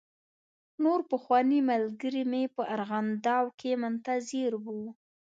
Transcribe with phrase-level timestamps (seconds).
[0.83, 4.65] نور پخواني ملګري مې په ارغنداو کې منتظر و.